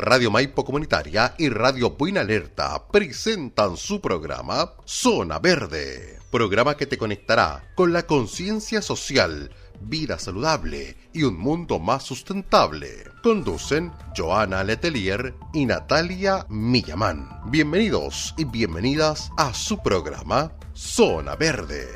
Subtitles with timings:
[0.00, 6.96] Radio Maipo Comunitaria y Radio Buena Alerta presentan su programa Zona Verde, programa que te
[6.96, 12.88] conectará con la conciencia social, vida saludable y un mundo más sustentable.
[13.22, 17.28] Conducen Joana Letelier y Natalia Millamán.
[17.50, 21.86] Bienvenidos y bienvenidas a su programa Zona Verde.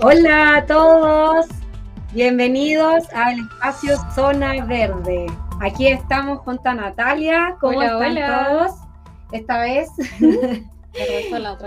[0.00, 1.46] Hola a todos,
[2.12, 5.26] bienvenidos al espacio Zona Verde.
[5.60, 7.56] Aquí estamos junto a Natalia.
[7.60, 8.46] ¿Cómo Hola, están hola.
[8.48, 8.72] todos?
[9.32, 9.88] Esta vez.
[10.18, 10.64] Bien,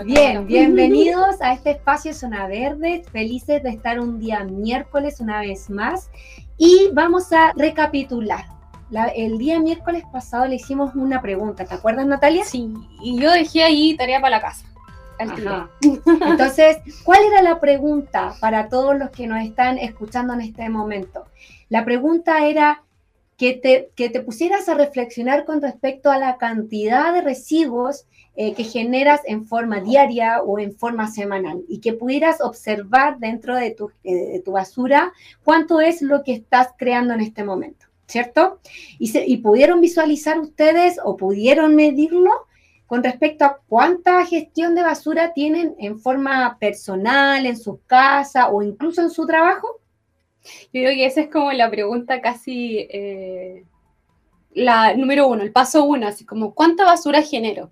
[0.04, 3.02] Bien, bienvenidos a este espacio Zona Verde.
[3.12, 6.10] Felices de estar un día miércoles una vez más.
[6.56, 8.44] Y vamos a recapitular.
[8.90, 11.64] La- el día miércoles pasado le hicimos una pregunta.
[11.64, 12.44] ¿Te acuerdas, Natalia?
[12.44, 14.66] Sí, y yo dejé ahí tarea para la casa.
[15.20, 15.50] Al tiro.
[15.50, 15.70] Ajá.
[16.30, 21.26] Entonces, ¿cuál era la pregunta para todos los que nos están escuchando en este momento?
[21.68, 22.82] La pregunta era
[23.36, 28.06] que te, que te pusieras a reflexionar con respecto a la cantidad de residuos
[28.36, 33.56] eh, que generas en forma diaria o en forma semanal y que pudieras observar dentro
[33.56, 35.12] de tu, eh, de tu basura
[35.42, 38.60] cuánto es lo que estás creando en este momento, ¿cierto?
[38.98, 42.30] Y, se- y pudieron visualizar ustedes o pudieron medirlo
[42.90, 48.64] con respecto a cuánta gestión de basura tienen en forma personal, en sus casas o
[48.64, 49.78] incluso en su trabajo.
[50.42, 53.64] Yo creo que esa es como la pregunta casi eh,
[54.52, 57.70] la número uno, el paso uno, así como ¿cuánta basura genero?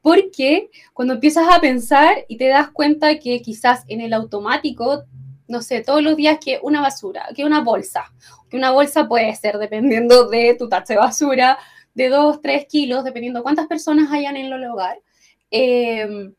[0.00, 5.04] Porque cuando empiezas a pensar y te das cuenta que quizás en el automático,
[5.46, 8.10] no sé, todos los días que una basura, que una bolsa,
[8.48, 11.58] que una bolsa puede ser dependiendo de tu taxa de basura,
[11.94, 15.00] de 2, 3 kilos, dependiendo cuántas personas hayan en el hogar.
[15.50, 16.30] eh,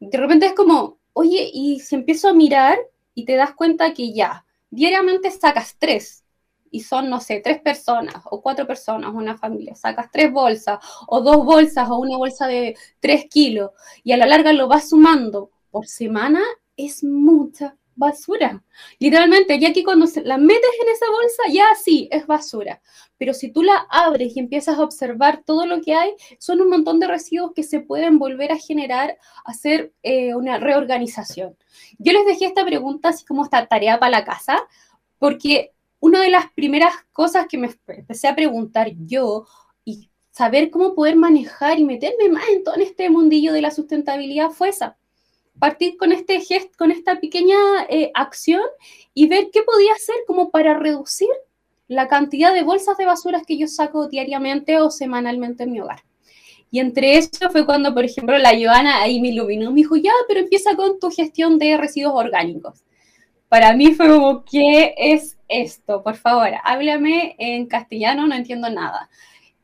[0.00, 2.78] de repente es como, oye, y si empiezo a mirar
[3.14, 6.24] y te das cuenta que ya, diariamente sacas tres
[6.70, 11.20] y son, no sé, tres personas o cuatro personas, una familia, sacas tres bolsas o
[11.22, 13.70] dos bolsas o una bolsa de tres kilos
[14.04, 16.42] y a la larga lo vas sumando por semana,
[16.76, 18.62] es mucha basura.
[18.98, 22.80] Literalmente, ya que cuando la metes en esa bolsa, ya sí, es basura.
[23.18, 26.68] Pero si tú la abres y empiezas a observar todo lo que hay, son un
[26.68, 31.56] montón de residuos que se pueden volver a generar, hacer eh, una reorganización.
[31.98, 34.62] Yo les dejé esta pregunta así como esta tarea para la casa,
[35.18, 39.46] porque una de las primeras cosas que me empecé a preguntar yo
[39.84, 44.50] y saber cómo poder manejar y meterme más en todo este mundillo de la sustentabilidad
[44.50, 44.98] fue esa.
[45.58, 47.56] Partir con este gesto, con esta pequeña
[47.88, 48.62] eh, acción
[49.14, 51.28] y ver qué podía hacer como para reducir
[51.88, 56.02] la cantidad de bolsas de basuras que yo saco diariamente o semanalmente en mi hogar.
[56.70, 60.12] Y entre eso fue cuando, por ejemplo, la Joana ahí me iluminó, me dijo, ya,
[60.26, 62.82] pero empieza con tu gestión de residuos orgánicos.
[63.48, 66.02] Para mí fue como, ¿qué es esto?
[66.02, 69.08] Por favor, háblame en castellano, no entiendo nada.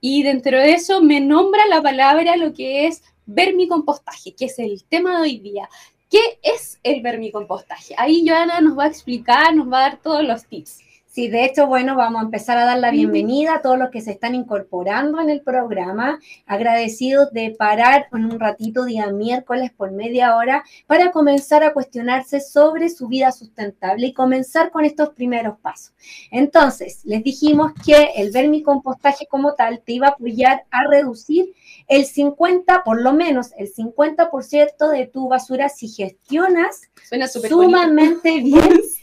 [0.01, 4.85] Y dentro de eso me nombra la palabra lo que es vermicompostaje, que es el
[4.85, 5.69] tema de hoy día.
[6.11, 7.95] ¿Qué es el vermicompostaje?
[7.97, 10.82] Ahí Joana nos va a explicar, nos va a dar todos los tips.
[11.15, 14.01] Sí, de hecho, bueno, vamos a empezar a dar la bienvenida a todos los que
[14.01, 16.19] se están incorporando en el programa.
[16.47, 22.41] Agradecidos de parar en un ratito día miércoles por media hora para comenzar a cuestionarse
[22.41, 25.93] sobre su vida sustentable y comenzar con estos primeros pasos.
[26.31, 31.53] Entonces, les dijimos que el vermicompostaje como tal te iba a apoyar a reducir
[31.89, 37.79] el 50, por lo menos el 50% de tu basura si gestionas Suena súper bonito.
[37.79, 38.41] sumamente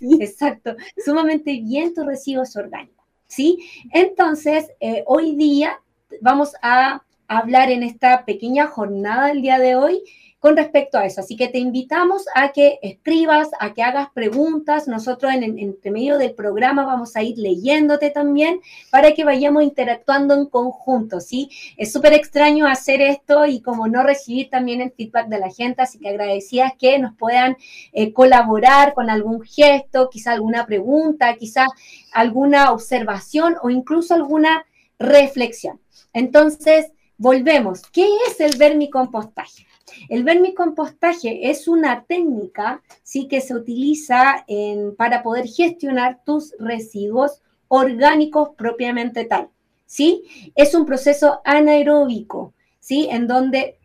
[0.02, 3.60] exacto, sumamente bien tus residuos orgánicos, ¿sí?
[3.92, 5.82] Entonces, eh, hoy día
[6.22, 10.04] vamos a hablar en esta pequeña jornada del día de hoy
[10.40, 11.22] con respecto a eso.
[11.22, 14.88] Así que te invitamos a que escribas, a que hagas preguntas.
[14.88, 19.64] Nosotros en, en, entre medio del programa vamos a ir leyéndote también para que vayamos
[19.64, 21.50] interactuando en conjunto, ¿sí?
[21.78, 25.82] Es súper extraño hacer esto y como no recibir también el feedback de la gente,
[25.82, 27.58] así que agradecías que nos puedan
[27.92, 31.68] eh, colaborar con algún gesto, quizá alguna pregunta, quizá
[32.14, 34.66] alguna observación o incluso alguna
[34.98, 35.80] reflexión.
[36.14, 37.82] Entonces, volvemos.
[37.92, 39.69] ¿Qué es el vermicompostaje?
[40.10, 43.28] El vermicompostaje es una técnica ¿sí?
[43.28, 44.46] que se utiliza
[44.98, 49.50] para poder gestionar tus residuos orgánicos propiamente tal.
[49.86, 50.52] ¿sí?
[50.56, 53.08] Es un proceso anaeróbico, ¿sí?
[53.10, 53.80] en donde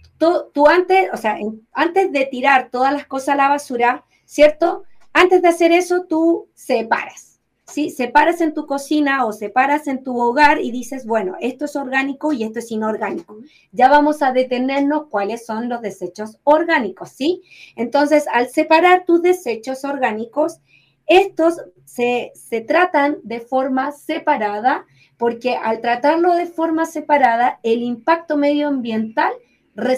[0.53, 1.39] tú, antes, o sea,
[1.73, 4.85] antes de tirar todas las cosas a la basura, ¿cierto?
[5.13, 7.34] Antes de hacer eso, tú separas.
[7.65, 7.91] ¿Sí?
[7.91, 12.33] Separas en tu cocina o separas en tu hogar y dices, bueno, esto es orgánico
[12.33, 13.39] y esto es inorgánico.
[13.73, 17.43] Ya vamos a detenernos cuáles son los desechos orgánicos, ¿sí?
[17.77, 20.61] Entonces, al separar tus desechos orgánicos,
[21.07, 28.37] estos se, se tratan de forma separada porque al tratarlo de forma separada, el impacto
[28.37, 29.33] medioambiental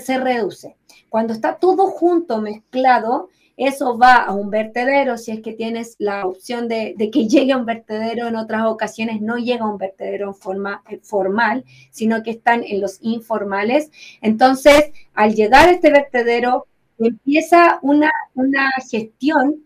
[0.02, 0.76] se reduce.
[1.08, 6.26] Cuando está todo junto, mezclado, eso va a un vertedero, si es que tienes la
[6.26, 10.28] opción de, que llegue a un vertedero, en otras ocasiones no llega a un vertedero
[10.28, 13.90] en forma eh, formal, sino que están en los informales.
[14.20, 16.66] Entonces, al llegar a este vertedero,
[16.98, 19.64] empieza una, una gestión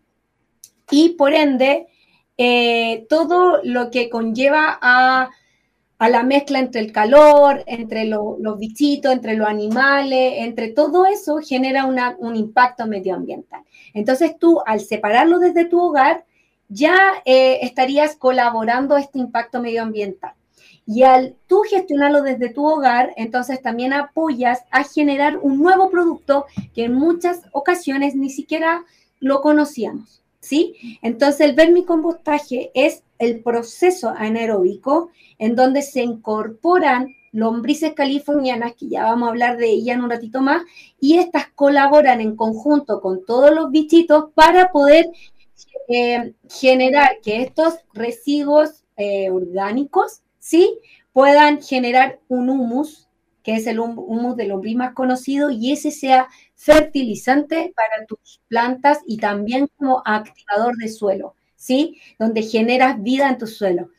[0.90, 1.87] y por ende,
[2.37, 5.31] eh, todo lo que conlleva a
[6.00, 11.40] a la mezcla entre el calor, entre los bichitos, entre los animales, entre todo eso
[11.44, 13.62] genera un impacto medioambiental.
[13.94, 16.25] Entonces tú, al separarlo desde tu hogar,
[16.69, 20.34] ya eh, estarías colaborando este impacto medioambiental.
[20.87, 26.46] Y al tú gestionarlo desde tu hogar, entonces también apoyas a generar un nuevo producto
[26.75, 28.84] que en muchas ocasiones ni siquiera
[29.20, 30.98] lo conocíamos, ¿sí?
[31.02, 39.04] Entonces el vermicompostaje es el proceso anaeróbico en donde se incorporan lombrices californianas, que ya
[39.04, 40.62] vamos a hablar de ella en un ratito más,
[41.00, 45.06] y estas colaboran en conjunto con todos los bichitos para poder
[45.88, 50.78] eh, generar que estos residuos eh, orgánicos, ¿sí?
[51.12, 53.08] Puedan generar un humus,
[53.42, 58.98] que es el humus del lombriz más conocido, y ese sea fertilizante para tus plantas
[59.06, 61.34] y también como activador de suelo.
[61.60, 62.00] ¿sí?
[62.18, 63.90] Donde generas vida en tu suelo.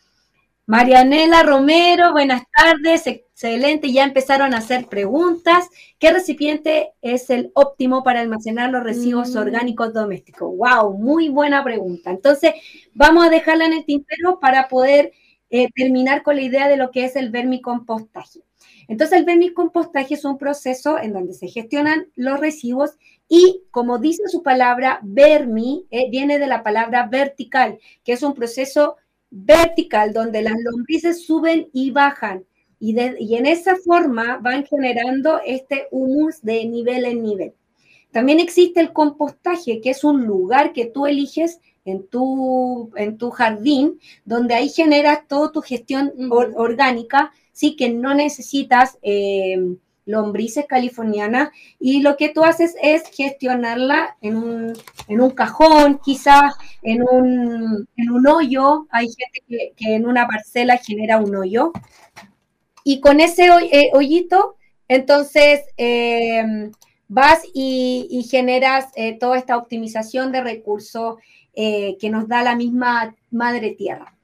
[0.67, 5.67] Marianela Romero, buenas tardes, excelente, ya empezaron a hacer preguntas.
[5.97, 9.39] ¿Qué recipiente es el óptimo para almacenar los residuos mm.
[9.39, 10.55] orgánicos domésticos?
[10.55, 10.93] ¡Wow!
[10.93, 12.11] Muy buena pregunta.
[12.11, 12.53] Entonces,
[12.93, 15.11] vamos a dejarla en el tintero para poder
[15.49, 18.41] eh, terminar con la idea de lo que es el vermicompostaje.
[18.87, 22.91] Entonces, el vermicompostaje es un proceso en donde se gestionan los residuos
[23.27, 28.35] y, como dice su palabra, vermi eh, viene de la palabra vertical, que es un
[28.35, 28.97] proceso
[29.31, 32.45] vertical donde las lombrices suben y bajan.
[32.79, 37.53] Y, y en esa forma van generando este humus de nivel en nivel.
[38.11, 43.31] También existe el compostaje, que es un lugar que tú eliges en tu, en tu
[43.31, 49.57] jardín, donde ahí generas toda tu gestión orgánica sí que no necesitas eh,
[50.05, 51.49] lombrices californianas
[51.79, 57.87] y lo que tú haces es gestionarla en un, cajón, quizás en un,
[58.27, 58.87] hoyo.
[58.91, 61.71] Hay gente que, en una parcela genera un hoyo.
[62.83, 64.55] Y con ese eh, hoyito,
[64.87, 66.71] entonces eh,
[67.07, 68.87] vas y, generas
[69.19, 71.15] toda esta optimización de recursos
[71.53, 74.15] que nos da la misma madre tierra.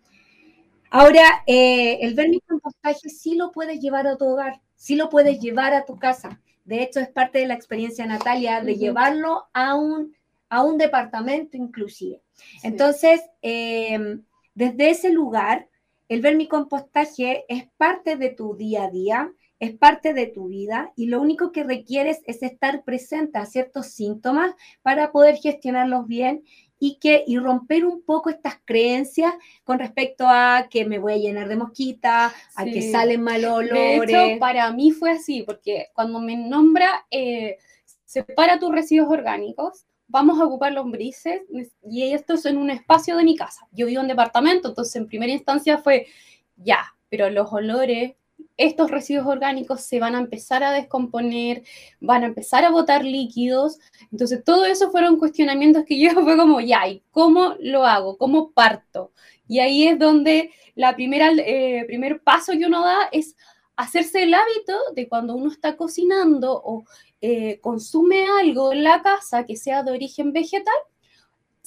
[0.90, 5.74] Ahora, eh, el vermicompostaje sí lo puedes llevar a tu hogar, sí lo puedes llevar
[5.74, 6.40] a tu casa.
[6.64, 10.16] De hecho, es parte de la experiencia Natalia de llevarlo a un,
[10.50, 12.22] a un departamento inclusive.
[12.64, 15.68] Entonces, em, desde ese lugar,
[16.08, 21.08] el vermicompostaje es parte de tu día a día, es parte de tu vida y
[21.08, 24.54] lo único que requieres es estar presente a ciertos síntomas
[24.84, 26.44] para poder gestionarlos bien
[26.80, 31.18] y que y romper un poco estas creencias con respecto a que me voy a
[31.18, 34.08] llenar de mosquitas, a que salen mal olores.
[34.08, 37.58] De hecho, para mí fue así, porque cuando me nombra, eh,
[38.06, 41.42] separa tus residuos orgánicos, vamos a ocupar lombrices
[41.84, 43.68] y esto es en un espacio de mi casa.
[43.72, 46.08] Yo vivo en departamento, entonces en primera instancia fue
[46.56, 48.14] ya, pero los olores
[48.58, 51.64] estos residuos orgánicos se van a empezar a descomponer,
[52.00, 53.80] van a empezar a botar líquidos.
[54.12, 58.18] Entonces, todo eso fueron cuestionamientos que yo fue como, ya, ¿y cómo lo hago?
[58.18, 59.12] ¿Cómo parto?
[59.48, 63.36] Y ahí es donde la primera, eh, primer paso que uno da es
[63.76, 66.84] hacerse el hábito de cuando uno está cocinando o
[67.22, 70.76] eh, consume algo en la casa que sea de origen vegetal,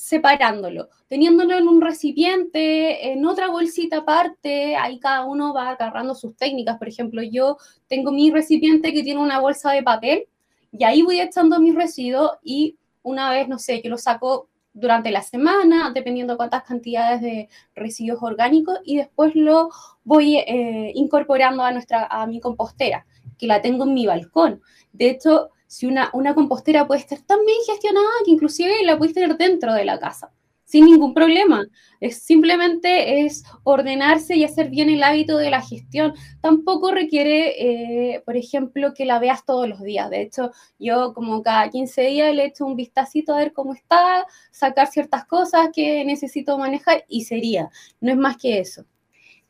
[0.01, 6.37] separándolo, teniéndolo en un recipiente, en otra bolsita aparte, ahí cada uno va agarrando sus
[6.37, 6.79] técnicas.
[6.79, 7.57] Por ejemplo, yo
[7.89, 10.27] tengo mi recipiente que tiene una bolsa de papel
[10.73, 15.11] y ahí voy echando mis residuos y una vez, no sé, yo lo saco durante
[15.11, 19.71] la semana, dependiendo cuántas cantidades de residuos orgánicos, y después lo
[20.05, 23.05] voy eh, incorporando a, nuestra, a mi compostera,
[23.39, 24.63] que la tengo en mi balcón.
[24.93, 29.15] De hecho, si una, una compostera puede estar tan bien gestionada que inclusive la puedes
[29.15, 30.33] tener dentro de la casa
[30.71, 31.67] sin ningún problema.
[32.01, 36.15] Es simplemente es ordenarse y hacer bien el hábito de la gestión.
[36.41, 40.09] Tampoco requiere, eh, por ejemplo, que la veas todos los días.
[40.11, 44.25] De hecho, yo como cada 15 días le echo un vistacito a ver cómo está,
[44.53, 47.69] sacar ciertas cosas que necesito manejar y sería.
[48.01, 48.85] No es más que eso.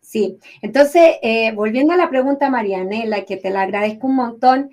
[0.00, 4.70] Sí, entonces, eh, volviendo a la pregunta, Marianela, que te la agradezco un montón.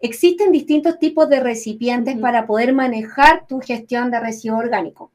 [0.00, 5.10] Existen distintos tipos de recipientes para poder manejar tu gestión de residuos orgánicos.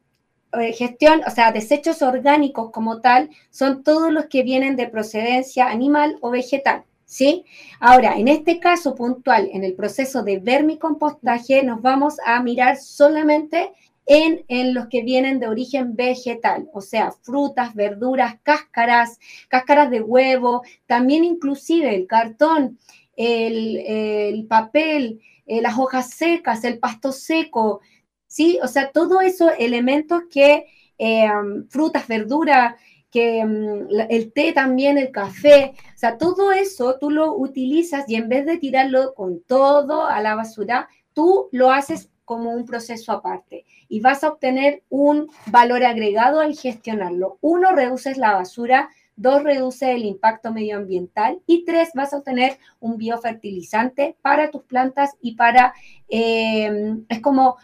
[0.53, 5.69] Eh, gestión, o sea, desechos orgánicos como tal, son todos los que vienen de procedencia
[5.69, 6.83] animal o vegetal.
[7.05, 7.43] ¿Sí?
[7.81, 13.73] Ahora, en este caso puntual, en el proceso de vermicompostaje, nos vamos a mirar solamente
[14.05, 19.19] en, en, los que vienen de origen vegetal, o sea, frutas, verduras, cáscaras,
[19.49, 22.79] cáscaras de huevo, también inclusive el cartón,
[23.21, 27.81] el, el papel, eh, las hojas secas, el pasto seco,
[28.27, 28.59] ¿sí?
[28.63, 30.65] O sea, todos esos elementos que,
[30.97, 31.29] eh,
[31.69, 32.75] frutas, verduras,
[33.11, 38.15] que mm, el té también, el café, o sea, todo eso tú lo utilizas y
[38.15, 43.11] en vez de tirarlo con todo a la basura, tú lo haces como un proceso
[43.11, 47.37] aparte y vas a obtener un valor agregado al gestionarlo.
[47.41, 52.97] Uno, reduces la basura, dos, reduce el impacto medioambiental y tres, vas a obtener un
[52.97, 55.73] biofertilizante para tus plantas y para,
[56.09, 57.57] eh, es como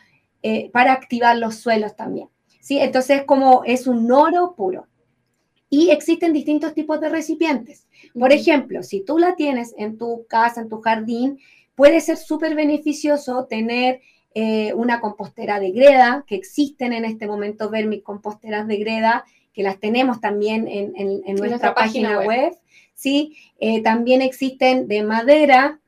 [0.44, 2.30] eh, para activar los suelos también.
[2.62, 2.80] ¿sí?
[2.80, 4.88] Entonces, como es un oro puro.
[5.70, 7.88] Y existen distintos tipos de recipientes.
[8.18, 11.40] Por ejemplo, si tú la tienes en tu casa, en tu jardín,
[11.76, 14.02] puede ser súper beneficioso tener
[14.34, 19.26] eh, una compostera de greda, que existen en este momento vermicomposteras de greda,
[19.58, 22.56] que las tenemos también en, nuestra, página, web.
[22.94, 23.36] ¿sí?
[23.60, 25.80] Eh, también existen de madera,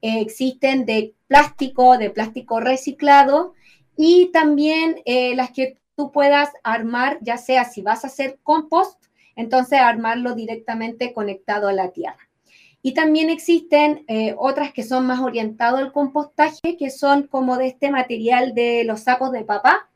[0.00, 3.52] existen de plástico, de plástico reciclado,
[3.98, 9.04] y también eh, las que tú puedas armar, ya sea si vas a hacer compost,
[9.36, 12.30] entonces armarlo directamente conectado a la tierra.
[12.80, 17.66] Y también existen eh, otras que son más orientadas al compostaje, que son como de
[17.66, 19.90] este material de los sacos de papá.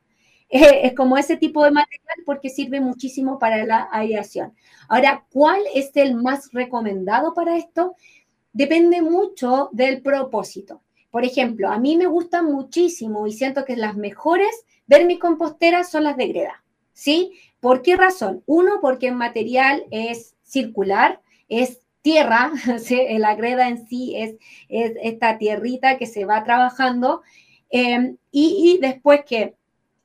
[0.52, 4.54] Es como ese tipo de material porque sirve muchísimo para la aireación.
[4.88, 7.96] Ahora, ¿cuál es el más recomendado para esto?
[8.52, 10.82] Depende mucho del propósito.
[11.10, 16.18] Por ejemplo, a mí me gustan muchísimo y siento que las mejores vermicomposteras son las
[16.18, 16.64] de greda.
[16.92, 17.32] ¿Sí?
[17.60, 18.42] ¿Por qué razón?
[18.44, 22.52] Uno, porque el material es circular, es tierra,
[23.18, 24.36] la greda en sí es,
[24.68, 27.22] esta tierrita que se va trabajando.
[27.70, 29.54] Em, y, y, después que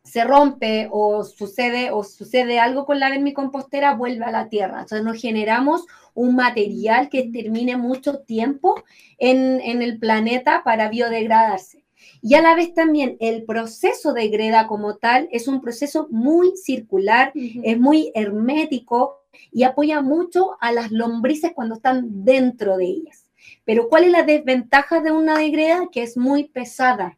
[0.07, 4.79] se rompe o sucede o sucede algo con la vermicompostera, vuelve a la tierra.
[4.81, 8.81] Entonces nos generamos un material que termine mucho tiempo
[9.17, 11.83] en, el planeta para biodegradarse.
[12.21, 16.55] Y a la vez también el proceso de greda como tal es un proceso muy
[16.55, 23.25] circular, es muy hermético y apoya mucho a las lombrices cuando están dentro de ellas.
[23.65, 25.89] Pero ¿cuál es la desventaja de una degreda?
[25.91, 27.17] Que es muy pesada.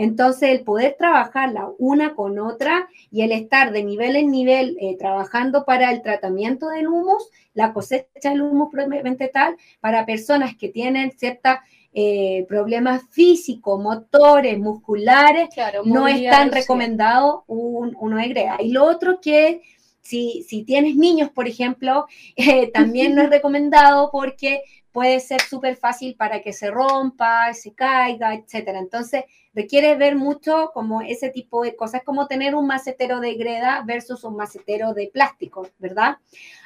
[0.00, 4.96] Entonces, el poder trabajarla una con otra y el estar de nivel en nivel eh,
[4.98, 10.70] trabajando para el tratamiento del humus, la cosecha del humus probablemente tal, para personas que
[10.70, 11.56] tienen ciertos
[11.92, 15.50] eh, problemas físicos, motores, musculares,
[15.84, 18.56] no es tan recomendado un, uno de greda.
[18.58, 19.60] Y lo otro que
[20.00, 25.76] si, si, tienes niños, por ejemplo, eh, también no es recomendado porque puede ser súper
[25.76, 28.78] fácil para que se rompa, se caiga, etcétera.
[28.78, 33.82] Entonces, requiere ver mucho como ese tipo de cosas, como tener un macetero de greda
[33.86, 36.18] versus un macetero de plástico, ¿verdad?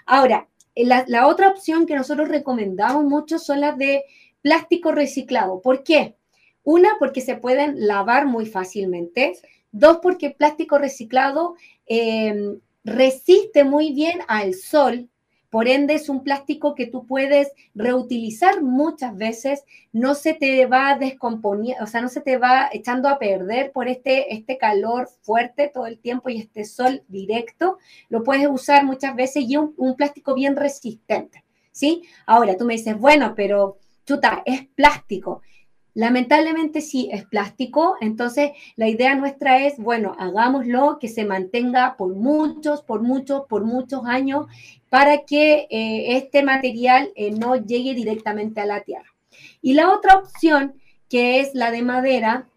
[0.06, 4.04] Ahora, la, la otra opción que nosotros recomendamos mucho son las de
[4.42, 5.60] plástico reciclado.
[5.62, 6.16] ¿Por qué?
[6.64, 9.38] Una, porque se pueden lavar muy fácilmente.
[9.72, 15.08] Dos, porque el plástico reciclado eh, resiste muy bien al sol,
[15.54, 20.98] por ende, es un plástico que tú puedes reutilizar muchas veces, no se te va
[20.98, 25.70] descomponiendo, o sea, no se te va echando a perder por este, este calor fuerte
[25.72, 27.78] todo el tiempo y este sol directo.
[28.08, 32.02] Lo puedes usar muchas veces y un, un plástico bien resistente, ¿sí?
[32.26, 35.42] Ahora, tú me dices, bueno, pero chuta, es plástico.
[35.94, 42.16] Lamentablemente sí, es plástico, entonces la idea nuestra es, bueno, hagámoslo que se mantenga por
[42.16, 44.46] muchos, por muchos, por muchos años
[44.90, 49.12] para que eh, este material eh, no llegue directamente a la tierra.
[49.62, 50.74] Y la otra opción,
[51.08, 52.48] que es la de madera,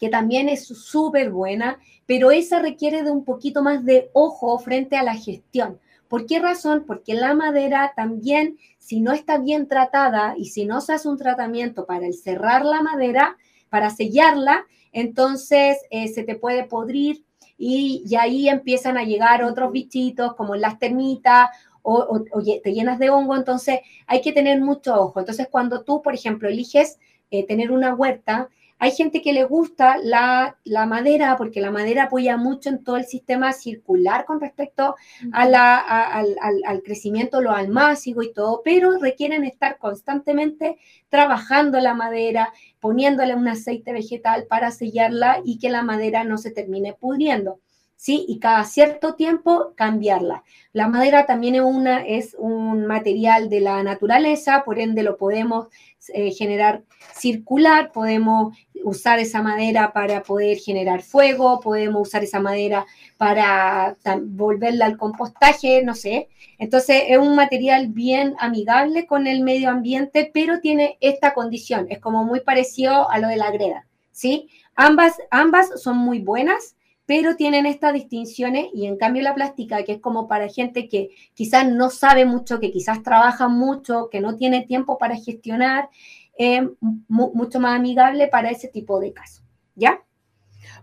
[0.00, 4.96] que también es súper buena, pero esa requiere de un poquito más de ojo frente
[4.96, 5.78] a la gestión.
[6.14, 6.84] ¿Por qué razón?
[6.86, 11.18] Porque la madera también, si no está bien tratada y si no se hace un
[11.18, 13.36] tratamiento para el cerrar la madera,
[13.68, 17.24] para sellarla, entonces eh, se te puede podrir
[17.58, 21.48] y, ahí empiezan a llegar otros bichitos como las termitas
[21.82, 22.22] o,
[22.62, 25.18] te llenas de hongo, entonces hay que tener mucho ojo.
[25.18, 27.00] Entonces cuando tú, por ejemplo, eliges
[27.32, 32.36] eh, tener una huerta, hay gente que le gusta la, madera porque la madera apoya
[32.36, 34.96] mucho en todo el sistema circular con respecto
[35.32, 40.76] a la, al, al, crecimiento, lo almácigo y todo, pero requieren estar constantemente
[41.08, 46.50] trabajando la madera, poniéndole un aceite vegetal para sellarla y que la madera no se
[46.50, 47.60] termine pudriendo.
[48.04, 48.26] ¿Sí?
[48.28, 50.44] Y cada cierto tiempo cambiarla.
[50.74, 55.68] La madera también es, una, es un material de la naturaleza, por ende lo podemos
[56.12, 56.82] eh, generar
[57.14, 62.84] circular, podemos usar esa madera para poder generar fuego, podemos usar esa madera
[63.16, 66.28] para volverla al compostaje, no sé.
[66.58, 72.00] Entonces es un material bien amigable con el medio ambiente, pero tiene esta condición, es
[72.00, 74.50] como muy parecido a lo de la greda, ¿sí?
[74.74, 76.73] Ambas, ambas son muy buenas,
[77.06, 81.10] pero tienen estas distinciones y en cambio la plástica, que es como para gente que
[81.34, 85.88] quizás no sabe mucho, que quizás trabaja mucho, que no tiene tiempo para gestionar,
[86.36, 86.62] es
[87.08, 89.44] mucho más amigable para ese tipo de casos.
[89.76, 90.02] ¿Ya?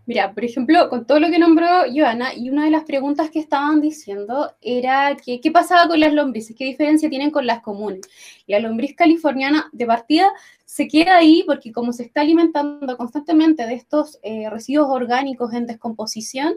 [0.08, 3.40] Mira, por ejemplo, con todo lo que nombró Joana, y una de las preguntas que
[3.40, 8.02] estaban diciendo era que, qué pasaba con las lombrices, qué diferencia tienen con las comunes.
[8.48, 10.28] La lombriz californiana de partida
[10.66, 15.68] se queda ahí porque como se está alimentando constantemente de estos eh, residuos orgánicos en
[15.68, 16.56] descomposición,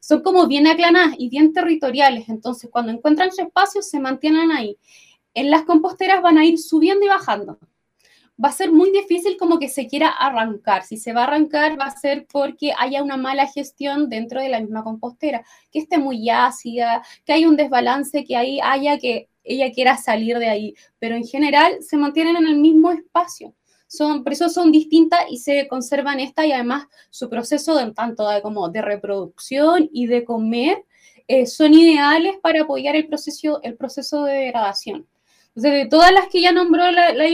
[0.00, 2.28] son como bien aclanadas y bien territoriales.
[2.30, 4.78] Entonces, cuando encuentran su espacio, se mantienen ahí.
[5.34, 7.58] En las composteras van a ir subiendo y bajando
[8.42, 10.84] va a ser muy difícil como que se quiera arrancar.
[10.84, 14.48] Si se va a arrancar, va a ser porque haya una mala gestión dentro de
[14.48, 19.28] la misma compostera, que esté muy ácida, que haya un desbalance, que ahí haya que
[19.42, 20.74] ella quiera salir de ahí.
[20.98, 23.54] Pero en general se mantienen en el mismo espacio.
[23.88, 28.28] Son, por eso son distintas y se conservan esta y además su proceso de tanto
[28.28, 30.84] de, como de reproducción y de comer
[31.28, 35.06] eh, son ideales para apoyar el proceso, el proceso de degradación.
[35.48, 37.24] Entonces, de todas las que ya nombró la, la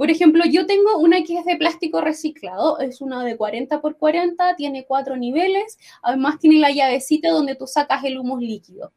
[0.00, 3.98] por ejemplo, yo tengo una que es de plástico reciclado, es una de 40 por
[3.98, 8.94] 40, tiene cuatro niveles, además tiene la llavecita donde tú sacas el humus líquido.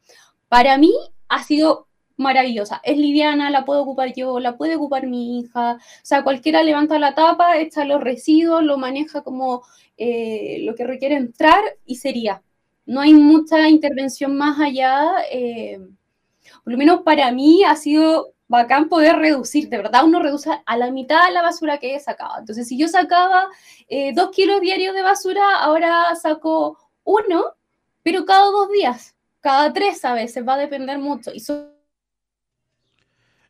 [0.48, 0.94] Para mí
[1.28, 6.04] ha sido maravillosa, es liviana, la puedo ocupar yo, la puede ocupar mi hija, o
[6.06, 9.62] sea, cualquiera levanta la tapa, echa los residuos, lo maneja como
[9.98, 12.42] eh, lo que requiere entrar y sería.
[12.86, 15.16] No hay mucha intervención más allá.
[15.30, 15.80] Eh,
[16.62, 20.76] por lo menos para mí ha sido bacán poder reducir, de verdad uno reduce a
[20.76, 22.38] la mitad la basura que he sacado.
[22.38, 23.48] Entonces, si yo sacaba
[23.88, 27.44] eh, dos kilos diarios de basura, ahora saco uno,
[28.02, 31.30] pero cada dos días, cada tres a veces, va a depender mucho.
[31.34, 31.42] Y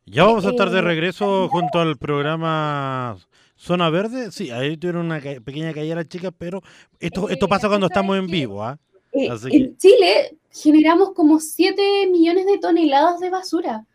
[0.05, 3.17] Ya vamos a estar de eh, regreso junto al programa
[3.55, 4.31] Zona Verde.
[4.31, 6.61] Sí, ahí tuvieron una pequeña caída las chicas, pero
[6.99, 8.63] esto, esto pasa cuando estamos en vivo.
[8.63, 8.77] ¿ah?
[9.13, 13.85] Eh, en Chile generamos como 7 millones de toneladas de basura.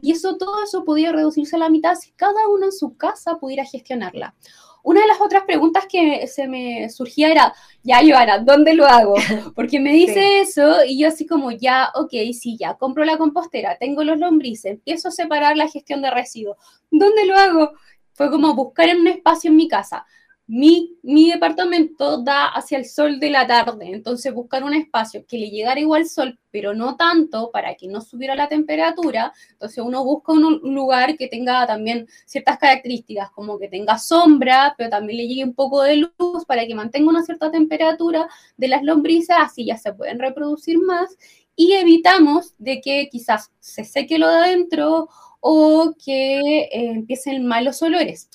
[0.00, 3.38] Y eso, todo eso podía reducirse a la mitad si cada uno en su casa
[3.38, 4.34] pudiera gestionarla.
[4.82, 9.14] Una de las otras preguntas que se me surgía era, ya, Joana, ¿dónde lo hago?
[9.56, 13.78] Porque me dice eso y yo así como, ya, ok, sí, ya, compro la compostera,
[13.78, 16.58] tengo los lombrices, empiezo a separar la gestión de residuos.
[16.90, 17.72] ¿Dónde lo hago?
[18.12, 20.04] Fue como buscar en un espacio en mi casa.
[20.46, 25.48] Mi, departamento da hacia el sol de la tarde, entonces buscar un espacio que le
[25.48, 29.32] llegara igual sol, pero no tanto para que no subiera la temperatura.
[29.52, 34.90] Entonces uno busca un, lugar que tenga también ciertas características, como que tenga sombra, pero
[34.90, 38.28] también le llegue un poco de luz para que mantenga una cierta temperatura
[38.58, 41.16] de las lombrices, así ya se pueden reproducir más
[41.56, 45.08] y evitamos de que quizás se seque lo de adentro
[45.40, 48.28] o que eh, empiecen malos olores.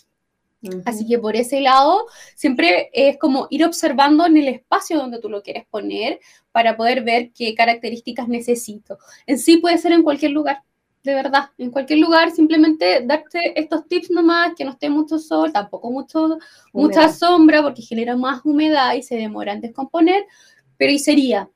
[0.86, 5.30] Así que por ese lado, siempre es como ir observando en el espacio donde tú
[5.30, 6.20] lo quieres poner
[6.52, 8.98] para poder ver qué características necesito.
[9.26, 10.62] En sí puede ser en cualquier lugar,
[11.04, 15.54] de verdad, en cualquier lugar, simplemente darte estos tips nomás, que no esté mucho sol,
[15.54, 16.38] tampoco mucho,
[16.74, 20.26] mucha sombra, porque genera más humedad y se demora en descomponer,
[20.78, 21.50] pero y sería.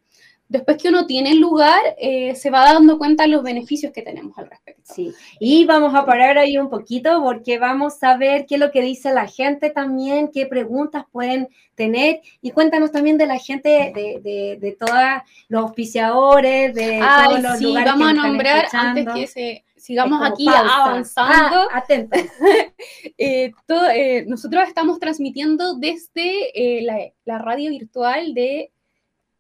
[0.54, 4.04] Después que uno tiene el lugar, eh, se va dando cuenta de los beneficios que
[4.04, 4.94] tenemos al respecto.
[4.94, 8.72] Sí, y vamos a parar ahí un poquito porque vamos a ver qué es lo
[8.72, 13.92] que dice la gente también, qué preguntas pueden tener y cuéntanos también de la gente,
[13.96, 15.00] de, de, todos
[15.48, 21.68] los auspiciadores, de todos los sí, vamos a nombrar antes que se sigamos aquí avanzando.
[21.72, 22.22] Ah, atentos.
[23.18, 23.52] Eh,
[23.96, 28.73] eh, nosotros estamos transmitiendo desde la, la radio virtual de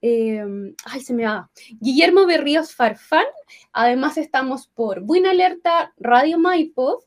[0.05, 1.49] Em, ay, se me va.
[1.79, 3.23] Guillermo Berríos Farfán.
[3.71, 7.05] Además estamos por Buena Alerta, Radio Maipo.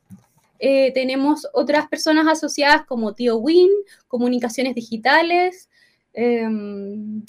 [0.57, 3.69] Eh, tenemos otras personas asociadas como Tío Win,
[4.07, 5.69] Comunicaciones Digitales,
[6.13, 6.49] eh,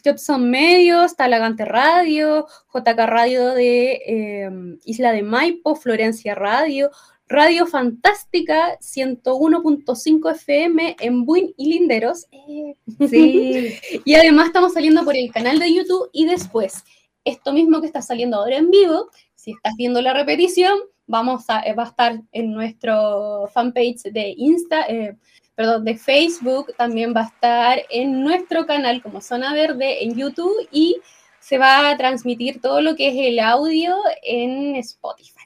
[0.02, 6.88] Jobson Medios, Talagante Radio, JK Radio de em, Isla de Maipo, Florencia Radio,
[7.28, 12.26] Radio Fantástica 101.5 FM en Buin y Linderos.
[12.32, 12.74] Eh,
[13.08, 13.74] sí.
[14.04, 16.84] y además estamos saliendo por el canal de YouTube y después,
[17.24, 21.62] esto mismo que está saliendo ahora en vivo, si estás viendo la repetición, vamos a,
[21.74, 25.16] va a estar en nuestro fanpage de Insta, eh,
[25.54, 30.66] perdón, de Facebook, también va a estar en nuestro canal como Zona Verde en YouTube
[30.72, 30.96] y
[31.40, 35.37] se va a transmitir todo lo que es el audio en Spotify.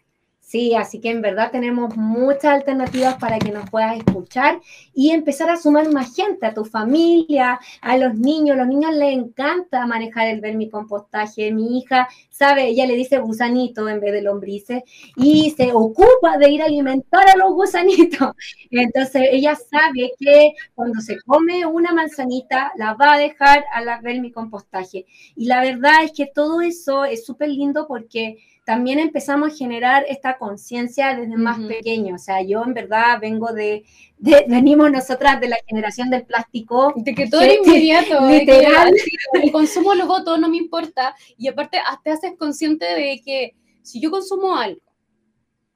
[0.52, 4.60] Sí, así que en verdad tenemos muchas alternativas para que nos puedas escuchar
[4.92, 8.58] y empezar a sumar más gente, a tu familia, a los niños.
[8.58, 11.50] Los niños les encanta manejar el vermicompostaje.
[11.52, 14.82] Mi hija sabe, ella le dice gusanito en vez de lombrices
[15.16, 18.32] y se ocupa de ir a alimentar a los gusanitos.
[18.70, 24.02] Entonces ella sabe que cuando se come una manzanita la va a dejar a la
[24.02, 25.06] vermicompostaje.
[25.34, 28.36] Y la verdad es que todo eso es súper lindo porque
[28.72, 32.14] también empezamos a generar esta conciencia desde más pequeño.
[32.14, 33.84] O sea, yo en verdad vengo de,
[34.48, 36.94] venimos nosotras de la generación del plástico.
[36.96, 38.94] De que todo es inmediato, literal.
[39.34, 41.14] el consumo luego todo no me importa.
[41.36, 44.80] Y aparte, te haces consciente de que si yo consumo algo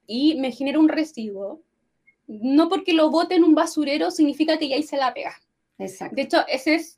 [0.07, 1.61] y me genera un residuo,
[2.25, 5.35] no porque lo bote en un basurero significa que ya hice la pega.
[5.77, 6.15] Exacto.
[6.15, 6.96] De hecho, ese es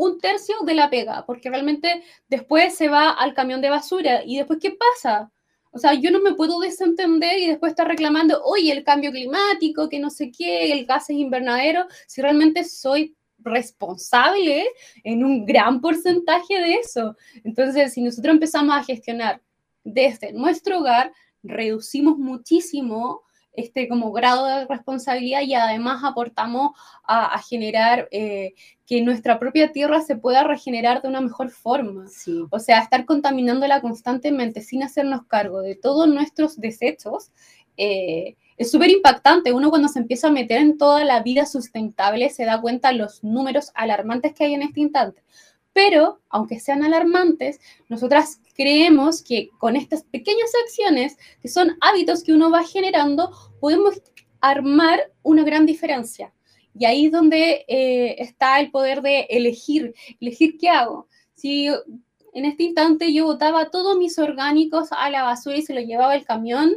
[0.00, 4.38] un tercio de la pega, porque realmente después se va al camión de basura y
[4.38, 5.30] después, ¿qué pasa?
[5.72, 9.90] O sea, yo no me puedo desentender y después estar reclamando, oye, el cambio climático,
[9.90, 14.66] que no sé qué, el gas es invernadero, si realmente soy responsable
[15.04, 17.16] en un gran porcentaje de eso.
[17.44, 19.42] Entonces, si nosotros empezamos a gestionar
[19.84, 26.70] desde nuestro hogar, reducimos muchísimo este como grado de responsabilidad y además aportamos
[27.04, 28.54] a, generar eh,
[28.90, 32.06] que nuestra propia tierra se pueda regenerar de una mejor forma.
[32.50, 37.30] O sea, estar contaminándola constantemente sin hacernos cargo de todos nuestros desechos.
[37.76, 39.52] Eh, es súper impactante.
[39.52, 42.94] Uno cuando se empieza a meter en toda la vida sustentable se da cuenta de
[42.96, 45.22] los números alarmantes que hay en este instante.
[45.72, 52.32] Pero, aunque sean alarmantes, nosotras creemos que con estas pequeñas acciones, que son hábitos que
[52.32, 54.02] uno va generando, podemos
[54.40, 56.32] armar una gran diferencia.
[56.78, 61.08] Y ahí es donde eh, está el poder de elegir, elegir qué hago.
[61.34, 65.80] Si en este instante yo botaba todos mis orgánicos a la basura y se lo
[65.80, 66.74] llevaba el camión,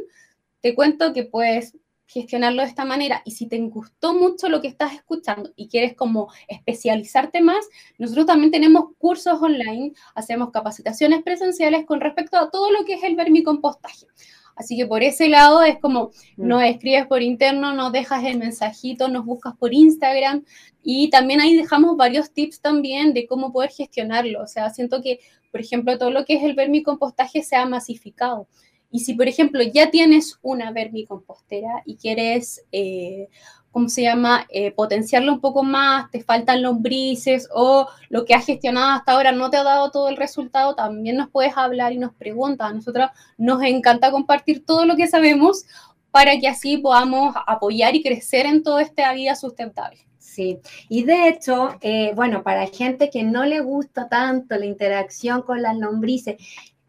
[0.60, 1.76] te cuento que pues
[2.06, 3.22] gestionarlo de esta manera.
[3.24, 7.66] Y si te gustó mucho lo que estás escuchando y quieres como especializarte más,
[7.98, 13.02] nosotros también tenemos cursos online, hacemos capacitaciones presenciales con respecto a todo lo que es
[13.02, 14.06] el vermicompostaje.
[14.56, 16.46] Así que por ese lado es como mm.
[16.46, 20.44] nos escribes por interno, nos dejas el mensajito, nos buscas por Instagram
[20.82, 24.42] y también ahí dejamos varios tips también de cómo poder gestionarlo.
[24.42, 28.46] O sea, siento que, por ejemplo, todo lo que es el vermicompostaje se ha masificado.
[28.90, 33.28] Y si, por ejemplo, ya tienes una vermicompostera y quieres, eh,
[33.74, 38.46] ¿cómo se llama?, eh, potenciarlo un poco más, te faltan lombrices o lo que has
[38.46, 41.98] gestionado hasta ahora no te ha dado todo el resultado, también nos puedes hablar y
[41.98, 42.70] nos preguntas.
[42.70, 45.64] A nosotros nos encanta compartir todo lo que sabemos
[46.12, 50.06] para que así podamos apoyar y crecer en toda esta vida sustentable.
[50.18, 55.42] Sí, y de hecho, eh, bueno, para gente que no le gusta tanto la interacción
[55.42, 56.36] con las lombrices,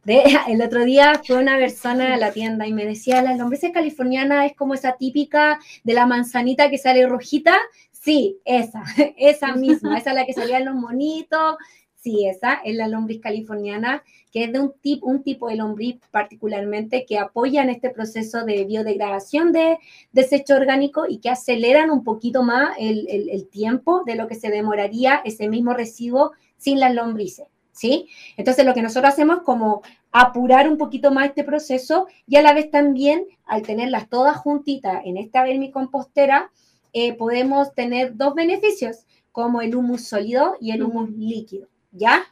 [0.48, 4.46] el otro día fue una persona a la tienda y me decía, la lombrices californiana
[4.46, 7.58] es como esa típica de la manzanita que sale rojita.
[7.92, 8.84] Sí, esa,
[9.18, 11.56] esa misma, esa es la que salía en los monitos.
[11.96, 16.00] Sí, esa es la lombriz californiana, que es de un, tipo un tipo de lombriz
[16.12, 19.80] particularmente que apoya en este proceso de biodegradación de
[20.12, 25.24] desecho orgánico y que aceleran un poquito más el tiempo de lo que se demoraría
[25.26, 27.48] ese mismo residuo sin las lombrices.
[27.76, 28.10] ¿Sí?
[28.38, 32.42] Entonces lo que nosotros hacemos es como apurar un poquito más este proceso y a
[32.42, 36.52] la vez también, al tenerlas todas juntitas en esta vermicompostera,
[36.94, 42.24] eh, podemos tener dos beneficios, como el humus sólido y el humus líquido, ¿ya?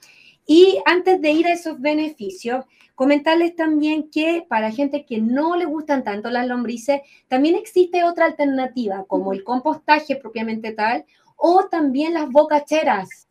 [0.45, 2.63] Y antes de ir a esos beneficios,
[2.95, 8.25] comentarles también que para gente que no le gustan tanto las lombrices, también existe otra
[8.25, 11.03] alternativa, como el compostaje propiamente tal,
[11.35, 13.22] o también las bocacheras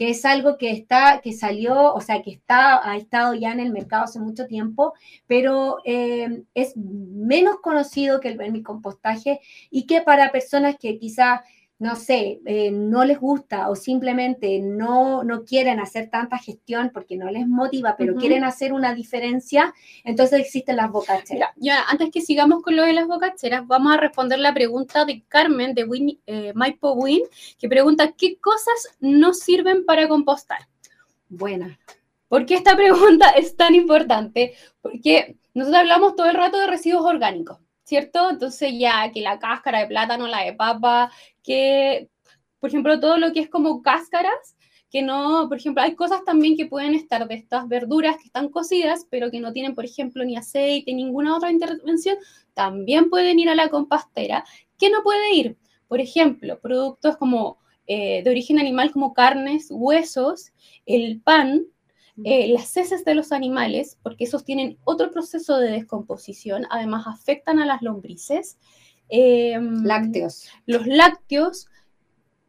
[0.00, 3.60] que es algo que está, que salió, o sea, que está, ha estado ya en
[3.60, 4.94] el mercado hace mucho tiempo,
[5.26, 11.44] pero eh, es menos conocido que el vermicompostaje y que para personas que quizá
[11.80, 17.16] no sé, eh, no les gusta o simplemente no, no quieren hacer tanta gestión porque
[17.16, 19.72] no les motiva, pero quieren hacer una diferencia,
[20.04, 21.52] entonces existen las bocacheras.
[21.56, 25.24] ya, antes que sigamos con lo de las bocacheras, vamos a responder la pregunta de
[25.26, 27.22] Carmen de Win, eh, Maipo Win,
[27.58, 30.68] que pregunta, ¿qué cosas no sirven para compostar?
[31.30, 31.78] Buena.
[32.28, 34.52] ¿Por qué esta pregunta es tan importante?
[34.82, 37.58] Porque nosotros hablamos todo el rato de residuos orgánicos.
[37.90, 38.30] ¿Cierto?
[38.30, 41.10] Entonces ya que la cáscara de plátano, la de papa,
[41.42, 42.08] que,
[42.60, 44.56] por ejemplo, todo lo que es como cáscaras,
[44.90, 48.48] que no, por ejemplo, hay cosas también que pueden estar de estas verduras que están
[48.48, 52.16] cocidas, pero que no tienen, por ejemplo, ni aceite, ninguna otra intervención,
[52.54, 54.44] también pueden ir a la compostera.
[54.78, 55.58] ¿Qué no puede ir?
[55.88, 60.52] Por ejemplo, productos como eh, de origen animal como carnes, huesos,
[60.86, 61.66] el pan,
[62.24, 67.58] eh, las heces de los animales, porque esos tienen otro proceso de descomposición, además afectan
[67.58, 68.58] a las lombrices.
[69.10, 70.48] Em, lácteos.
[70.66, 71.66] Los lácteos,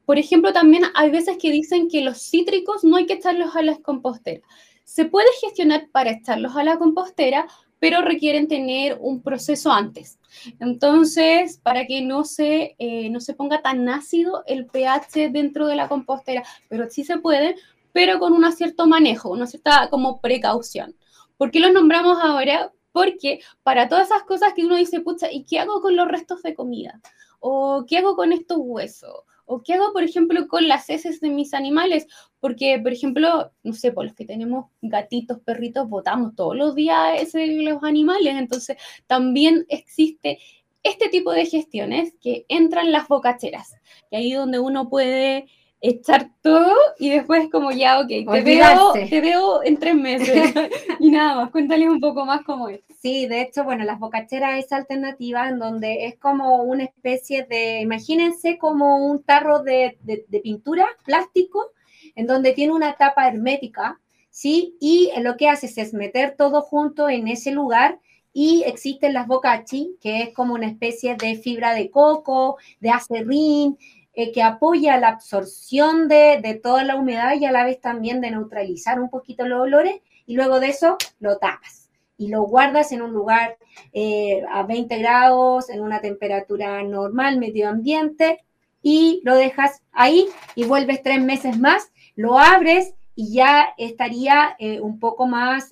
[0.05, 3.63] por ejemplo, también hay veces que dicen que los cítricos no hay que echarlos a
[3.63, 4.41] la compostera.
[4.83, 7.47] Se puede gestionar para echarlos a la compostera,
[7.79, 10.19] pero requieren tener un proceso antes.
[10.59, 15.75] Entonces, para que no se, eh, no se ponga tan ácido el pH dentro de
[15.75, 17.55] la compostera, pero sí se puede,
[17.93, 20.95] pero con un cierto manejo, una cierta como precaución.
[21.37, 22.71] ¿Por qué los nombramos ahora?
[22.91, 26.53] Porque para todas esas cosas que uno dice, ¿y qué hago con los restos de
[26.55, 26.99] comida?
[27.39, 29.23] ¿O qué hago con estos huesos?
[29.45, 32.07] ¿O qué hago, por ejemplo, con las heces de mis animales?
[32.39, 37.21] Porque, por ejemplo, no sé, por los que tenemos gatitos, perritos, botamos todos los días
[37.21, 38.35] ese, los animales.
[38.35, 38.77] Entonces,
[39.07, 40.39] también existe
[40.83, 43.75] este tipo de gestiones que entran las bocacheras,
[44.09, 45.47] y ahí donde uno puede
[45.81, 50.53] echar todo y después como ya, ok, te veo, te veo en tres meses
[50.99, 52.81] y nada más, cuéntales un poco más cómo es.
[53.01, 57.81] Sí, de hecho, bueno, las bocacheras es alternativa en donde es como una especie de,
[57.81, 59.97] imagínense como un tarro de,
[60.43, 61.71] pintura plástico
[62.15, 64.75] en donde tiene una tapa hermética, ¿sí?
[64.79, 67.99] Y lo que haces es meter todo junto en ese lugar
[68.33, 73.77] y existen las bocachi, que es como una especie de fibra de coco, de acerrín,
[74.13, 78.31] eh, que apoya la absorción de, toda la humedad y a la vez también de
[78.31, 83.03] neutralizar un poquito los olores y luego de eso lo tapas y lo guardas en
[83.03, 83.57] un lugar
[83.93, 88.43] eh, a 20 grados, en una temperatura normal, medio ambiente
[88.81, 94.81] y lo dejas ahí y vuelves tres meses más, lo abres y ya estaría eh,
[94.81, 95.69] un poco más...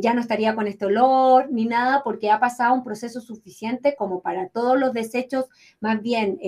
[0.00, 4.20] ya no estaría con este olor ni nada porque ha pasado un proceso suficiente como
[4.22, 5.46] para todos los desechos
[5.80, 6.38] más bien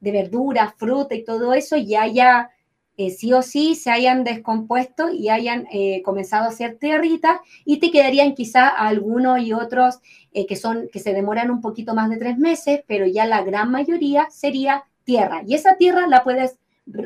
[0.00, 2.50] de verduras, fruta y todo eso ya haya,
[2.96, 7.78] eh, sí o sí, se hayan descompuesto y hayan eh, comenzado a hacer tierrita y
[7.78, 10.00] te quedarían quizá algunos y otros
[10.32, 13.42] eh, que, son, que se demoran un poquito más de tres meses, pero ya la
[13.42, 15.42] gran mayoría sería tierra.
[15.46, 16.59] Y esa tierra la puedes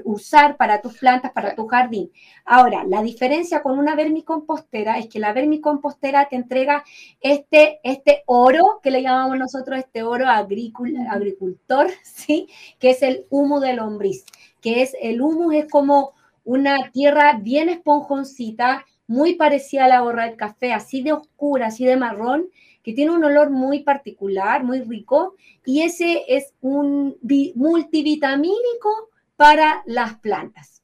[0.05, 2.11] usar para tus plantas, para tu jardín.
[2.45, 6.85] Ahora, la diferencia con una vermicompostera es que la vermicompostera te entrega
[7.21, 12.49] este, este oro, que le llamamos nosotros este oro agricultor, ¿sí?
[12.79, 14.25] Que es el humo de lombriz,
[14.61, 16.13] que es el humo es como
[16.45, 21.85] una tierra bien esponjoncita, muy parecida a la borra del café, así de oscura, así
[21.85, 22.49] de marrón,
[22.83, 27.17] que tiene un olor muy particular, muy rico, y ese es un
[27.55, 30.83] multivitamínico para las plantas.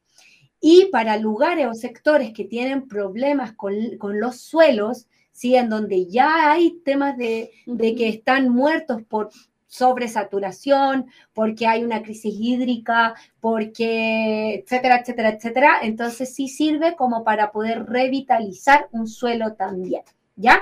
[0.61, 5.57] Y para lugares o sectores que tienen problemas con, los suelos, ¿sí?
[5.57, 9.31] en donde ya hay temas de, de que están muertos por
[9.71, 15.79] sobresaturación, porque hay una crisis hídrica, porque, etcétera, etcétera, etcétera.
[15.83, 20.03] Entonces sí sirve como para poder revitalizar un suelo también.
[20.41, 20.61] ¿Ya?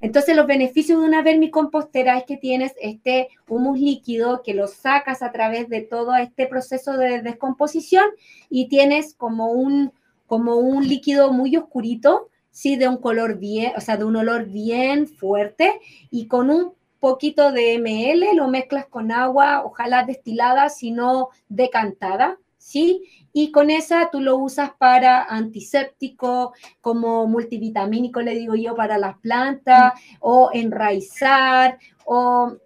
[0.00, 5.22] Entonces los beneficios de una vermicompostera es que tienes este humus líquido que lo sacas
[5.22, 8.04] a través de todo este proceso de descomposición
[8.48, 9.92] y tienes como un,
[10.26, 14.46] como un líquido muy oscurito, sí, de un color bien, o sea, de un olor
[14.46, 21.30] bien fuerte y con un poquito de ml lo mezclas con agua, ojalá destilada, sino
[21.48, 22.38] decantada,
[22.70, 23.02] ¿sí?
[23.32, 29.18] Y con esa tú lo usas para antiséptico, como multivitamínico, le digo yo, para las
[29.18, 30.16] plantas, mm.
[30.20, 32.56] o enraizar, o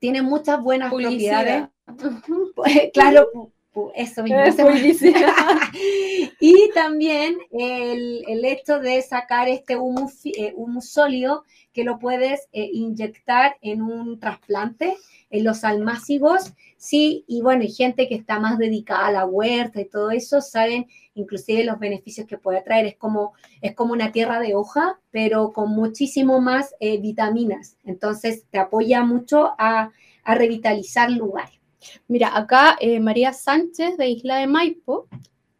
[0.00, 1.68] tiene muchas buenas propiedades.
[2.54, 3.50] Pues, claro,
[3.94, 4.36] Eso mismo.
[6.40, 12.68] y también el, el, hecho de sacar este humus, eh, sólido que lo puedes eh,
[12.72, 14.96] inyectar en un trasplante,
[15.30, 19.80] en los almácigos, sí, y bueno, y gente que está más dedicada a la huerta
[19.80, 22.86] y todo eso, saben inclusive los beneficios que puede traer.
[22.86, 27.76] Es como, es como una tierra de hoja, pero con muchísimo más eh, vitaminas.
[27.84, 29.92] Entonces, te apoya mucho a,
[30.24, 31.58] a revitalizar lugares.
[32.06, 35.08] Mira, acá eh, María Sánchez de Isla de Maipo,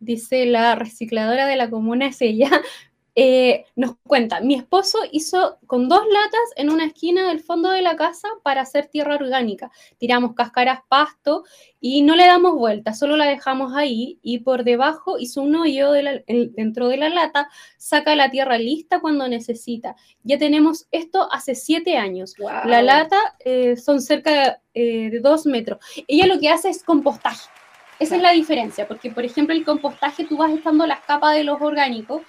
[0.00, 2.50] dice la recicladora de la comuna es ella,
[3.20, 7.82] eh, nos cuenta, mi esposo hizo con dos latas en una esquina del fondo de
[7.82, 9.72] la casa para hacer tierra orgánica.
[9.98, 11.42] Tiramos cáscaras, pasto
[11.80, 15.90] y no le damos vuelta, solo la dejamos ahí y por debajo hizo un hoyo
[15.90, 19.96] dentro de la lata, saca la tierra lista cuando necesita.
[20.22, 22.36] Ya tenemos esto hace siete años.
[22.38, 25.80] La lata eh, son cerca eh, de dos metros.
[26.06, 27.48] Ella lo que hace es compostaje.
[27.98, 31.42] Esa es la diferencia, porque por ejemplo el compostaje tú vas estando las capas de
[31.42, 32.22] los orgánicos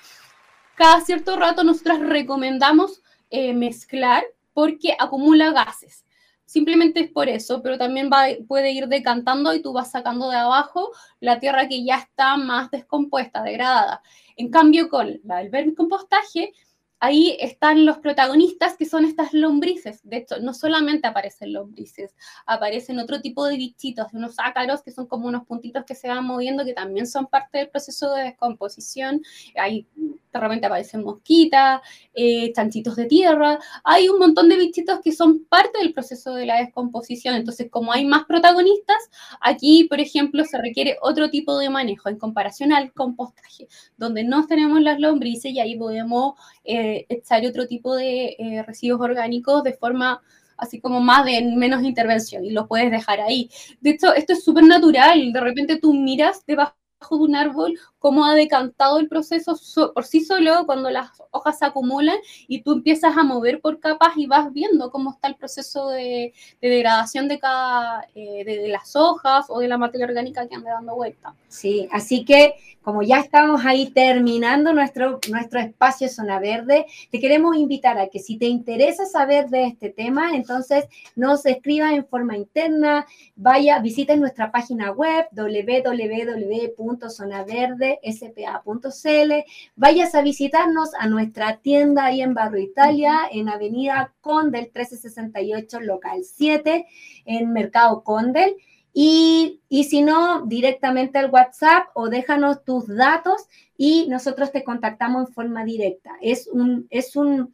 [0.79, 6.05] cada cierto rato nosotras recomendamos eh, mezclar porque acumula gases.
[6.45, 10.37] Simplemente es por eso, pero también va, puede ir decantando y tú vas sacando de
[10.37, 14.01] abajo la tierra que ya está más descompuesta, degradada.
[14.37, 16.53] En cambio, con el vermicompostaje,
[16.99, 19.99] ahí están los protagonistas que son estas lombrices.
[20.03, 22.15] De hecho, no solamente aparecen lombrices,
[22.45, 26.25] aparecen otro tipo de bichitos, unos ácaros que son como unos puntitos que se van
[26.25, 29.21] moviendo, que también son parte del proceso de descomposición.
[29.55, 29.87] Ahí
[30.31, 31.81] de repente aparecen mosquitas,
[32.13, 33.59] eh, chanchitos de tierra.
[33.83, 37.35] Hay un montón de bichitos que son parte del proceso de la descomposición.
[37.35, 39.09] Entonces, como hay más protagonistas,
[39.41, 44.45] aquí, por ejemplo, se requiere otro tipo de manejo en comparación al compostaje, donde no
[44.47, 46.33] tenemos las lombrices y ahí podemos...
[46.63, 50.21] Eh, echar otro tipo de eh, residuos orgánicos de forma
[50.57, 53.49] así como más de menos intervención y lo puedes dejar ahí.
[53.79, 55.31] De hecho, esto es súper natural.
[55.31, 56.75] De repente tú miras debajo
[57.11, 59.55] de un árbol cómo ha decantado el proceso
[59.93, 64.13] por sí solo cuando las hojas se acumulan y tú empiezas a mover por capas
[64.15, 69.45] y vas viendo cómo está el proceso de, degradación de cada eh, de, las hojas
[69.49, 71.35] o de la materia orgánica que anda dando vuelta.
[71.47, 77.57] Sí, así que como ya estamos ahí terminando nuestro, nuestro espacio Zona Verde, te queremos
[77.57, 80.85] invitar a que si te interesa saber de este tema, entonces
[81.15, 89.34] nos escriba en forma interna, vaya, visite nuestra página web www.zonaverde spa.cl.
[89.75, 96.21] Vayas a visitarnos a nuestra tienda ahí en Barrio Italia, en Avenida Condel 1368, local
[96.23, 96.86] 7,
[97.25, 98.56] en Mercado Condel.
[98.93, 103.47] Y, y, si no, directamente al WhatsApp o déjanos tus datos
[103.78, 106.12] y nosotros te contactamos en forma directa.
[106.21, 107.54] Es un, es un,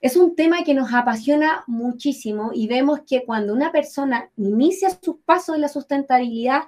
[0.00, 5.16] es un tema que nos apasiona muchísimo y vemos que cuando una persona inicia sus
[5.24, 6.62] pasos en la sustentabilidad,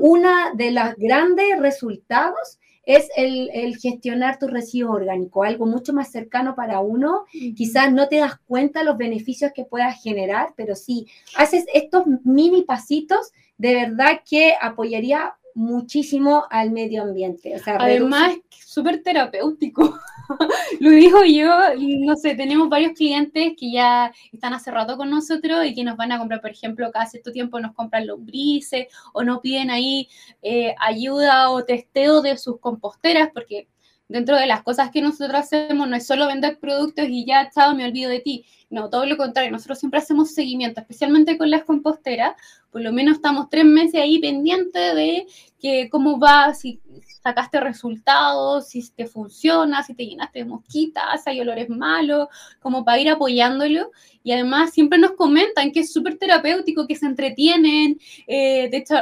[0.00, 6.54] una de los grandes resultados es el, gestionar tu residuo orgánico, algo mucho más cercano
[6.54, 7.24] para uno.
[7.56, 12.62] Quizás no te das cuenta los beneficios que puedas generar, pero si haces estos mini
[12.62, 17.54] pasitos, de verdad que apoyaría muchísimo al medio ambiente.
[17.64, 19.98] Además, es súper terapéutico.
[20.80, 25.64] Lo dijo yo, no sé, tenemos varios clientes que ya están hace rato con nosotros
[25.64, 29.22] y que nos van a comprar, por ejemplo, cada cierto tiempo nos compran lombrices o
[29.22, 30.08] nos piden ahí
[30.42, 33.68] eh, ayuda o testeo de sus composteras, porque
[34.14, 37.74] dentro de las cosas que nosotros hacemos no es solo vender productos y ya, chao,
[37.74, 38.44] me olvido de ti.
[38.70, 42.36] No, todo lo contrario, nosotros siempre hacemos seguimiento, especialmente con las composteras.
[42.70, 45.26] Por lo menos estamos tres meses ahí pendientes de
[45.60, 46.80] que cómo va, si
[47.24, 52.28] sacaste resultados, si te funciona, si te llenaste de mosquitas, si hay olores malos,
[52.60, 53.90] como para ir apoyándolo.
[54.22, 57.98] Y además siempre nos comentan que es súper terapéutico, que se entretienen.
[58.28, 58.94] Eh, de hecho,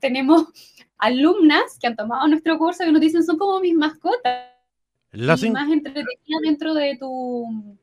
[0.00, 0.46] tenemos
[0.96, 4.59] alumnas que han tomado nuestro curso que nos dicen son como mis mascotas.
[5.12, 7.76] Las más entretenidas dentro de tu,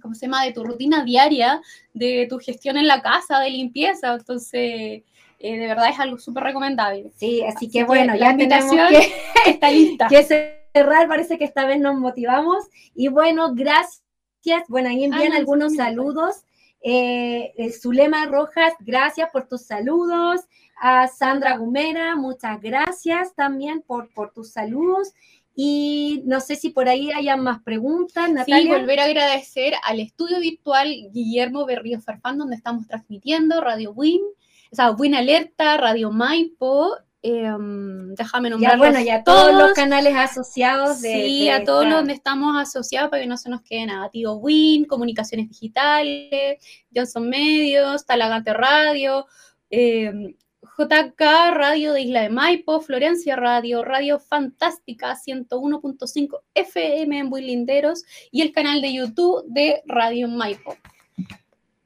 [0.00, 0.44] ¿cómo se llama?
[0.44, 1.60] De tu rutina diaria,
[1.94, 4.14] de tu gestión en la casa, de limpieza.
[4.14, 5.02] Entonces,
[5.38, 7.12] eh, de verdad es algo súper recomendable.
[7.16, 9.12] Sí, así, que, bueno, ya tenemos que,
[9.50, 10.08] está lista.
[10.08, 12.64] que cerrar, parece que esta vez nos motivamos.
[12.94, 14.02] Y bueno, gracias.
[14.68, 16.44] Bueno, ahí envían algunos saludos.
[16.84, 20.40] Eh, Zulema Rojas, gracias por tus saludos.
[20.80, 25.12] A Sandra Gumera, muchas gracias también por, por tus saludos.
[25.54, 28.62] Y no sé si por ahí hayan más preguntas, Natalia.
[28.62, 34.22] Sí, volver a agradecer al estudio virtual Guillermo Berrío Farfán, donde estamos transmitiendo Radio Win,
[34.70, 38.78] o sea, Win Alerta, Radio Maipo, em, déjame nombrar.
[38.78, 41.12] bueno, ya todos, los canales asociados de.
[41.12, 44.08] Sí, a todos los donde estamos asociados para que no se nos quede nada.
[44.08, 46.56] Tío Win, Comunicaciones Digitales,
[46.94, 49.26] Johnson Medios, Talagante Radio,
[49.68, 50.34] eh,
[50.78, 51.20] JK
[51.52, 58.52] Radio de Isla de Maipo, Florencia Radio, Radio Fantástica 101.5 FM en Builinderos y el
[58.52, 60.74] canal de YouTube de Radio Maipo.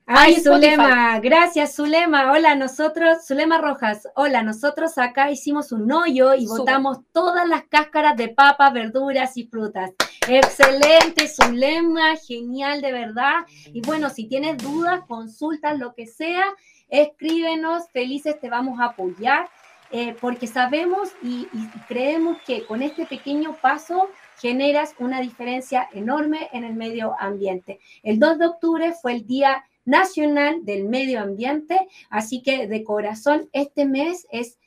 [0.08, 2.30] Ay, Zulema, gracias Zulema.
[2.30, 8.16] Hola, nosotros, Zulema Rojas, hola, nosotros acá hicimos un hoyo y botamos todas las cáscaras
[8.16, 9.90] de papas, verduras y frutas.
[10.28, 13.46] Excelente, Zulema, genial de verdad.
[13.72, 16.44] Y bueno, si tienes dudas, consultas, lo que sea,
[16.88, 19.48] escríbenos, felices te vamos a apoyar,
[19.90, 21.46] eh, porque sabemos y
[21.86, 24.08] creemos que con este pequeño paso
[24.38, 27.78] generas una diferencia enorme en el medio ambiente.
[28.02, 31.88] El 2 de octubre fue el día Nacional del Medio Ambiente.
[32.10, 34.58] Así que de corazón, este mes es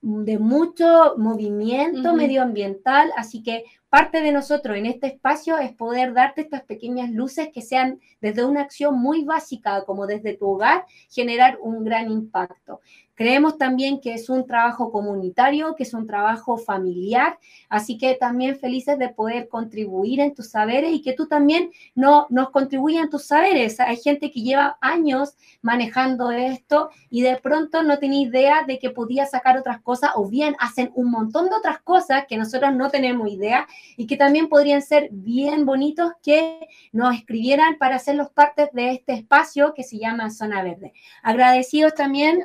[0.00, 6.40] de mucho movimiento medioambiental, así que parte de nosotros en este espacio es poder darte
[6.40, 11.58] estas pequeñas luces que sean desde una acción muy básica, como desde tu hogar, generar
[11.60, 12.80] un gran impacto.
[13.14, 17.38] Creemos también que es un trabajo comunitario, que es un trabajo familiar,
[17.68, 22.26] así que también felices de poder contribuir en tus saberes y que tú también no,
[22.30, 23.78] nos contribuyas en tus saberes.
[23.80, 28.88] Hay gente que lleva años manejando esto y de pronto no tiene idea de que
[28.88, 32.90] podía sacar otras cosas o bien hacen un montón de otras cosas que nosotros no
[32.90, 38.70] tenemos idea y que también podrían ser bien bonitos que nos escribieran para hacerlos parte
[38.72, 40.92] de este espacio que se llama Zona Verde.
[41.22, 42.44] Agradecidos también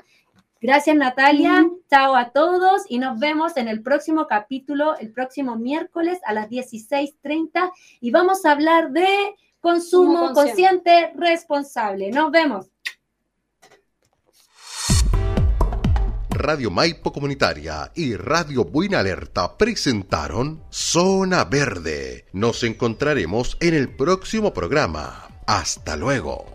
[0.59, 6.19] Gracias Natalia, chao a todos y nos vemos en el próximo capítulo, el próximo miércoles
[6.25, 7.71] a las 16.30
[8.01, 9.07] y vamos a hablar de
[9.59, 12.09] consumo consciente responsable.
[12.09, 12.71] Nos vemos.
[16.37, 22.25] Radio Maipo Comunitaria y Radio Buena Alerta presentaron Zona Verde.
[22.31, 25.29] Nos encontraremos en el próximo programa.
[25.47, 26.45] Hasta luego.